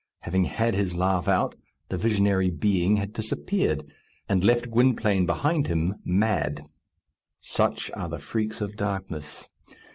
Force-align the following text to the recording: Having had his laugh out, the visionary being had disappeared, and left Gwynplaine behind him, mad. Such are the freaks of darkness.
Having 0.21 0.45
had 0.45 0.73
his 0.73 0.95
laugh 0.95 1.27
out, 1.27 1.53
the 1.89 1.97
visionary 1.99 2.49
being 2.49 2.97
had 2.97 3.13
disappeared, 3.13 3.83
and 4.27 4.43
left 4.43 4.71
Gwynplaine 4.71 5.27
behind 5.27 5.67
him, 5.67 5.93
mad. 6.03 6.67
Such 7.39 7.91
are 7.93 8.09
the 8.09 8.17
freaks 8.17 8.61
of 8.61 8.75
darkness. 8.75 9.49